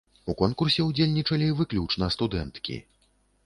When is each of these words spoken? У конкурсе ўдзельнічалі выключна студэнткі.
У 0.31 0.35
конкурсе 0.39 0.85
ўдзельнічалі 0.85 1.51
выключна 1.61 2.11
студэнткі. 2.19 2.83